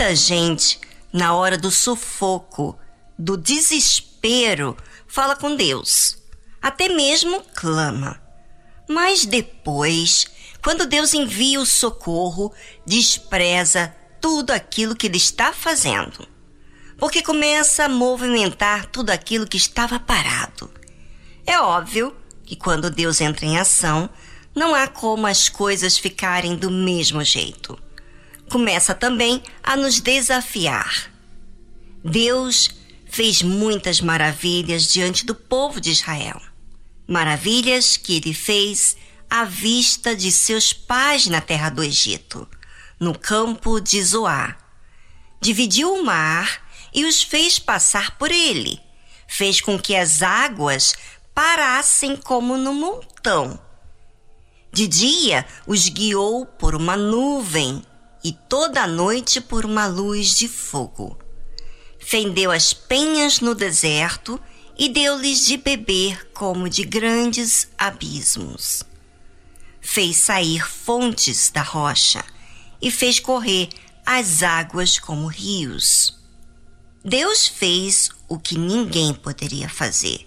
Muita 0.00 0.16
gente, 0.16 0.80
na 1.12 1.34
hora 1.34 1.58
do 1.58 1.70
sufoco, 1.70 2.78
do 3.18 3.36
desespero, 3.36 4.76
fala 5.06 5.36
com 5.36 5.54
Deus. 5.54 6.16
Até 6.60 6.88
mesmo 6.88 7.42
clama. 7.54 8.20
Mas 8.88 9.26
depois, 9.26 10.26
quando 10.64 10.86
Deus 10.86 11.14
envia 11.14 11.60
o 11.60 11.66
socorro, 11.66 12.52
despreza 12.86 13.94
tudo 14.20 14.50
aquilo 14.52 14.96
que 14.96 15.06
ele 15.06 15.18
está 15.18 15.52
fazendo. 15.52 16.26
Porque 17.00 17.22
começa 17.22 17.86
a 17.86 17.88
movimentar 17.88 18.86
tudo 18.86 19.10
aquilo 19.10 19.48
que 19.48 19.56
estava 19.56 19.98
parado. 19.98 20.70
É 21.44 21.58
óbvio 21.58 22.14
que 22.44 22.54
quando 22.54 22.90
Deus 22.90 23.20
entra 23.20 23.44
em 23.44 23.58
ação, 23.58 24.08
não 24.54 24.74
há 24.74 24.86
como 24.86 25.26
as 25.26 25.48
coisas 25.48 25.98
ficarem 25.98 26.54
do 26.54 26.70
mesmo 26.70 27.24
jeito 27.24 27.76
começa 28.50 28.92
também 28.92 29.42
a 29.62 29.76
nos 29.76 30.00
desafiar. 30.00 31.10
Deus 32.04 32.68
fez 33.06 33.42
muitas 33.42 34.00
maravilhas 34.00 34.92
diante 34.92 35.24
do 35.24 35.34
povo 35.34 35.80
de 35.80 35.90
Israel. 35.90 36.40
Maravilhas 37.06 37.96
que 37.96 38.16
ele 38.16 38.34
fez 38.34 38.96
à 39.30 39.44
vista 39.44 40.16
de 40.16 40.32
seus 40.32 40.72
pais 40.72 41.28
na 41.28 41.40
terra 41.40 41.70
do 41.70 41.82
Egito, 41.82 42.46
no 42.98 43.16
campo 43.16 43.80
de 43.80 44.02
Zoá. 44.02 44.56
Dividiu 45.40 45.94
o 45.94 46.04
mar 46.04 46.60
e 46.92 47.04
os 47.04 47.22
fez 47.22 47.58
passar 47.58 48.18
por 48.18 48.30
ele. 48.30 48.80
Fez 49.26 49.60
com 49.60 49.78
que 49.78 49.94
as 49.94 50.22
águas 50.22 50.94
parassem 51.34 52.16
como 52.16 52.56
no 52.56 52.74
montão. 52.74 53.58
De 54.72 54.86
dia 54.86 55.46
os 55.66 55.88
guiou 55.88 56.46
por 56.46 56.74
uma 56.74 56.96
nuvem 56.96 57.82
e 58.22 58.32
toda 58.32 58.82
a 58.82 58.86
noite 58.86 59.40
por 59.40 59.64
uma 59.64 59.86
luz 59.86 60.36
de 60.36 60.46
fogo. 60.48 61.18
Fendeu 61.98 62.50
as 62.50 62.72
penhas 62.72 63.40
no 63.40 63.54
deserto 63.54 64.40
e 64.78 64.88
deu-lhes 64.88 65.44
de 65.44 65.56
beber 65.56 66.30
como 66.32 66.68
de 66.68 66.84
grandes 66.84 67.68
abismos. 67.76 68.82
Fez 69.80 70.16
sair 70.16 70.66
fontes 70.66 71.50
da 71.50 71.62
rocha 71.62 72.24
e 72.80 72.90
fez 72.90 73.18
correr 73.18 73.68
as 74.04 74.42
águas 74.42 74.98
como 74.98 75.26
rios. 75.26 76.19
Deus 77.04 77.48
fez 77.48 78.10
o 78.28 78.38
que 78.38 78.58
ninguém 78.58 79.14
poderia 79.14 79.68
fazer. 79.68 80.26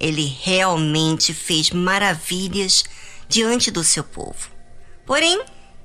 Ele 0.00 0.26
realmente 0.42 1.32
fez 1.32 1.70
maravilhas 1.70 2.84
diante 3.28 3.70
do 3.70 3.84
seu 3.84 4.02
povo. 4.02 4.50
Porém, 5.06 5.40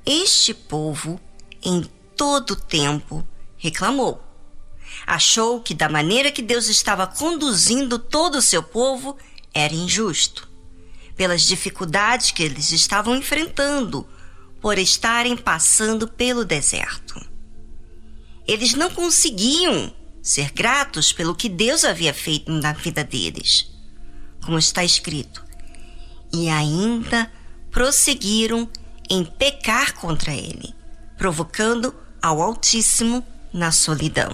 este 0.06 0.54
povo 0.54 1.20
em 1.64 1.84
todo 2.18 2.56
tempo 2.56 3.26
reclamou. 3.58 4.24
Achou 5.06 5.62
que 5.62 5.74
da 5.74 5.88
maneira 5.88 6.32
que 6.32 6.42
Deus 6.42 6.68
estava 6.68 7.06
conduzindo 7.06 8.00
todo 8.00 8.40
o 8.40 8.42
seu 8.42 8.64
povo 8.64 9.16
era 9.54 9.74
injusto, 9.74 10.50
pelas 11.16 11.44
dificuldades 11.44 12.32
que 12.32 12.42
eles 12.42 12.72
estavam 12.72 13.16
enfrentando 13.16 14.08
por 14.60 14.80
estarem 14.80 15.38
passando 15.38 16.08
pelo 16.08 16.44
deserto. 16.44 17.22
Eles 18.48 18.74
não 18.74 18.90
conseguiam 18.90 19.94
ser 20.24 20.52
gratos 20.52 21.14
pelo 21.14 21.36
que 21.36 21.48
Deus 21.48 21.86
havia 21.86 22.16
feito 22.16 22.52
na 22.52 22.74
vida 22.74 23.04
deles. 23.04 23.70
Como 24.44 24.58
está 24.58 24.84
escrito, 24.84 25.44
e 26.34 26.50
ainda 26.50 27.32
prosseguiram 27.70 28.68
em 29.08 29.24
pecar 29.24 29.94
contra 29.94 30.34
ele 30.34 30.74
provocando 31.24 31.96
ao 32.22 32.42
Altíssimo 32.42 33.26
na 33.54 33.72
solidão. 33.72 34.30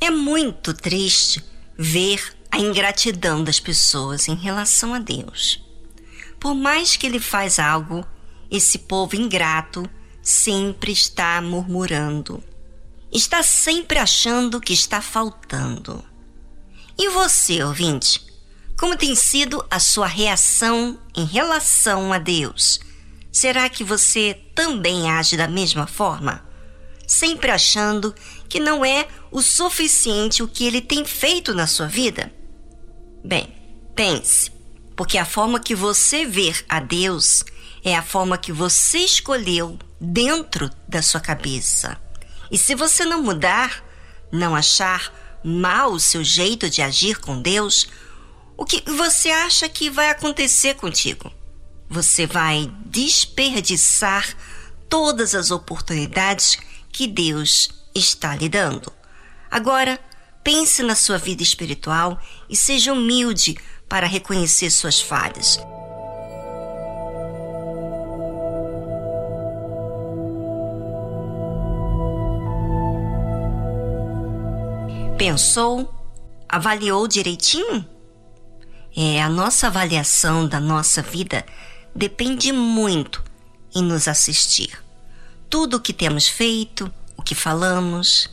É 0.00 0.10
muito 0.10 0.74
triste 0.74 1.40
ver 1.78 2.36
a 2.50 2.58
ingratidão 2.58 3.44
das 3.44 3.60
pessoas 3.60 4.26
em 4.26 4.34
relação 4.34 4.92
a 4.92 4.98
Deus. 4.98 5.64
Por 6.40 6.52
mais 6.52 6.96
que 6.96 7.06
ele 7.06 7.20
faz 7.20 7.60
algo, 7.60 8.04
esse 8.50 8.78
povo 8.78 9.14
ingrato 9.14 9.88
sempre 10.20 10.90
está 10.90 11.40
murmurando. 11.40 12.42
Está 13.12 13.42
sempre 13.42 13.98
achando 13.98 14.60
que 14.60 14.72
está 14.72 15.02
faltando. 15.02 16.04
E 16.96 17.08
você, 17.08 17.62
ouvinte, 17.64 18.24
como 18.78 18.96
tem 18.96 19.16
sido 19.16 19.64
a 19.68 19.80
sua 19.80 20.06
reação 20.06 20.96
em 21.16 21.24
relação 21.24 22.12
a 22.12 22.18
Deus? 22.18 22.78
Será 23.32 23.68
que 23.68 23.82
você 23.82 24.40
também 24.54 25.10
age 25.10 25.36
da 25.36 25.48
mesma 25.48 25.88
forma? 25.88 26.46
Sempre 27.04 27.50
achando 27.50 28.14
que 28.48 28.60
não 28.60 28.84
é 28.84 29.08
o 29.32 29.42
suficiente 29.42 30.42
o 30.42 30.48
que 30.48 30.64
ele 30.64 30.80
tem 30.80 31.04
feito 31.04 31.52
na 31.52 31.66
sua 31.66 31.88
vida? 31.88 32.32
Bem, 33.24 33.52
pense, 33.96 34.52
porque 34.94 35.18
a 35.18 35.24
forma 35.24 35.58
que 35.58 35.74
você 35.74 36.24
vê 36.24 36.54
a 36.68 36.78
Deus 36.78 37.44
é 37.84 37.96
a 37.96 38.02
forma 38.02 38.38
que 38.38 38.52
você 38.52 38.98
escolheu 38.98 39.76
dentro 40.00 40.70
da 40.88 41.02
sua 41.02 41.20
cabeça. 41.20 42.00
E 42.50 42.58
se 42.58 42.74
você 42.74 43.04
não 43.04 43.22
mudar, 43.22 43.84
não 44.32 44.54
achar 44.54 45.12
mal 45.44 45.92
o 45.92 46.00
seu 46.00 46.22
jeito 46.24 46.68
de 46.68 46.82
agir 46.82 47.18
com 47.18 47.40
Deus, 47.40 47.88
o 48.56 48.64
que 48.64 48.82
você 48.90 49.30
acha 49.30 49.68
que 49.68 49.88
vai 49.88 50.10
acontecer 50.10 50.74
contigo? 50.74 51.32
você 51.90 52.24
vai 52.24 52.72
desperdiçar 52.86 54.32
todas 54.88 55.34
as 55.34 55.50
oportunidades 55.50 56.56
que 56.92 57.08
Deus 57.08 57.68
está 57.92 58.36
lhe 58.36 58.48
dando. 58.48 58.92
Agora, 59.50 59.98
pense 60.44 60.84
na 60.84 60.94
sua 60.94 61.18
vida 61.18 61.42
espiritual 61.42 62.20
e 62.48 62.56
seja 62.56 62.92
humilde 62.92 63.58
para 63.88 64.06
reconhecer 64.06 64.70
suas 64.70 65.00
falhas. 65.00 65.58
Pensou? 75.20 75.94
Avaliou 76.48 77.06
direitinho? 77.06 77.86
É 78.96 79.20
a 79.20 79.28
nossa 79.28 79.66
avaliação 79.66 80.48
da 80.48 80.58
nossa 80.58 81.02
vida 81.02 81.44
depende 81.94 82.50
muito 82.52 83.22
em 83.74 83.82
nos 83.82 84.08
assistir. 84.08 84.82
Tudo 85.50 85.76
o 85.76 85.80
que 85.80 85.92
temos 85.92 86.26
feito, 86.26 86.90
o 87.18 87.22
que 87.22 87.34
falamos, 87.34 88.30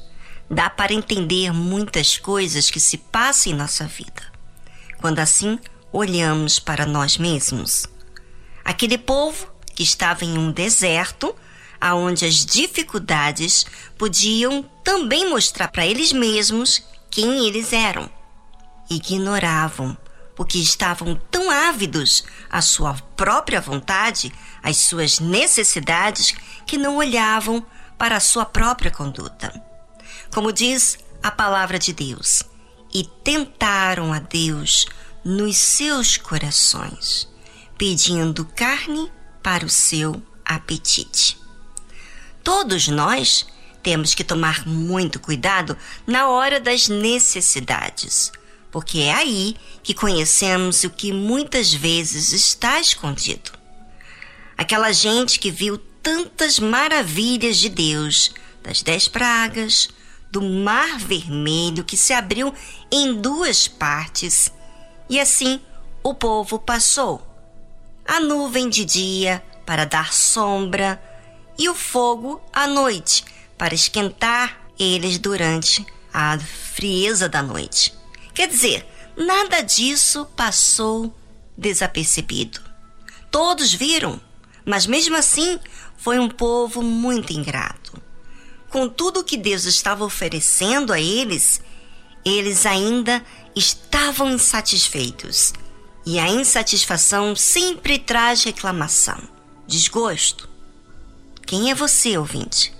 dá 0.50 0.70
para 0.70 0.94
entender 0.94 1.52
muitas 1.52 2.18
coisas 2.18 2.72
que 2.72 2.80
se 2.80 2.98
passam 2.98 3.52
em 3.52 3.56
nossa 3.58 3.86
vida. 3.86 4.24
Quando 5.02 5.19
assim 5.19 5.59
olhamos 5.92 6.58
para 6.58 6.86
nós 6.86 7.18
mesmos. 7.18 7.86
Aquele 8.64 8.98
povo 8.98 9.52
que 9.75 9.84
estava 9.84 10.24
em 10.24 10.38
um 10.38 10.54
deserto, 10.54 11.36
aonde 11.79 12.25
as 12.25 12.45
dificuldades 12.45 13.65
podiam 13.97 14.63
também 14.83 15.29
mostrar 15.29 15.67
para 15.69 15.85
eles 15.85 16.11
mesmos 16.11 16.83
quem 17.09 17.47
eles 17.47 17.73
eram. 17.73 18.09
Ignoravam 18.89 19.97
porque 20.38 20.59
estavam 20.59 21.15
tão 21.31 21.49
ávidos 21.49 22.23
à 22.47 22.61
sua 22.61 22.93
própria 23.15 23.59
vontade, 23.59 24.31
às 24.61 24.77
suas 24.77 25.19
necessidades, 25.19 26.35
que 26.65 26.77
não 26.77 26.97
olhavam 26.97 27.65
para 27.97 28.17
a 28.17 28.19
sua 28.19 28.45
própria 28.45 28.91
conduta. 28.91 29.51
Como 30.31 30.53
diz 30.53 30.99
a 31.23 31.31
palavra 31.31 31.79
de 31.79 31.91
Deus, 31.91 32.44
e 32.94 33.03
tentaram 33.23 34.13
a 34.13 34.19
Deus 34.19 34.85
nos 35.25 35.57
seus 35.57 36.18
corações, 36.18 37.27
pedindo 37.75 38.45
carne 38.45 39.12
para 39.41 39.65
o 39.65 39.69
seu 39.69 40.21
apetite. 40.45 41.46
Todos 42.47 42.88
nós 42.88 43.45
temos 43.83 44.15
que 44.15 44.23
tomar 44.23 44.65
muito 44.65 45.19
cuidado 45.19 45.77
na 46.07 46.29
hora 46.29 46.61
das 46.61 46.88
necessidades, 46.88 48.31
porque 48.71 48.99
é 48.99 49.13
aí 49.13 49.57
que 49.83 49.94
conhecemos 49.94 50.85
o 50.85 50.89
que 50.89 51.11
muitas 51.11 51.73
vezes 51.73 52.31
está 52.31 52.79
escondido. 52.79 53.51
Aquela 54.57 54.94
gente 54.94 55.41
que 55.41 55.51
viu 55.51 55.77
tantas 56.01 56.57
maravilhas 56.57 57.57
de 57.57 57.67
Deus, 57.67 58.33
das 58.63 58.81
dez 58.81 59.09
pragas, 59.09 59.89
do 60.31 60.41
mar 60.41 60.97
vermelho 60.99 61.83
que 61.83 61.97
se 61.97 62.13
abriu 62.13 62.53
em 62.89 63.13
duas 63.13 63.67
partes, 63.67 64.49
e 65.09 65.19
assim 65.19 65.59
o 66.01 66.13
povo 66.13 66.57
passou. 66.57 67.21
A 68.07 68.21
nuvem 68.21 68.69
de 68.69 68.85
dia 68.85 69.44
para 69.65 69.83
dar 69.83 70.13
sombra 70.13 71.06
e 71.57 71.68
o 71.69 71.75
fogo 71.75 72.42
à 72.54 72.68
noite 72.68 73.25
para 73.57 73.74
esquentar 73.74 74.59
eles 74.77 75.18
durante 75.18 75.86
a 76.13 76.38
frieza 76.39 77.27
da 77.27 77.42
noite. 77.42 77.94
Quer 78.33 78.48
dizer, 78.48 78.86
nada 79.15 79.62
disso 79.62 80.25
passou 80.36 81.15
desapercebido. 81.57 82.62
Todos 83.31 83.74
viram, 83.74 84.21
mas 84.65 84.86
mesmo 84.86 85.15
assim 85.15 85.59
foi 85.98 86.19
um 86.19 86.30
povo 86.30 86.81
muito 86.81 87.33
ingrato. 87.33 88.01
Com 88.69 88.88
tudo 88.88 89.24
que 89.24 89.38
Deus 89.38 89.65
estava 89.65 90.04
oferecendo 90.04 90.94
a 90.94 91.00
eles, 91.00 91.62
eles 92.24 92.65
ainda 92.65 93.24
estavam 93.56 94.31
insatisfeitos. 94.31 95.54
E 96.06 96.19
a 96.19 96.30
insatisfação 96.30 97.36
sempre 97.36 98.00
traz 98.00 98.44
reclamação, 98.44 99.18
desgosto. 99.65 100.50
Quem 101.47 101.71
é 101.71 101.73
você, 101.73 102.17
ouvinte? 102.17 102.73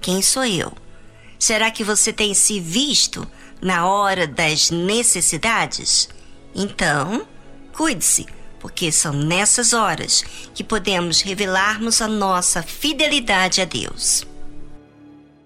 Quem 0.00 0.22
sou 0.22 0.46
eu? 0.46 0.72
Será 1.38 1.70
que 1.70 1.84
você 1.84 2.14
tem 2.14 2.32
se 2.32 2.58
visto 2.58 3.30
na 3.60 3.86
hora 3.86 4.26
das 4.26 4.70
necessidades? 4.70 6.08
Então, 6.54 7.28
cuide-se, 7.74 8.24
porque 8.58 8.90
são 8.90 9.12
nessas 9.12 9.74
horas 9.74 10.24
que 10.54 10.64
podemos 10.64 11.20
revelarmos 11.20 12.00
a 12.00 12.08
nossa 12.08 12.62
fidelidade 12.62 13.60
a 13.60 13.66
Deus. 13.66 14.26